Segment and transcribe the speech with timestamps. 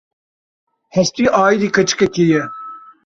[0.95, 2.43] Hestî aîdî keçikekê ye.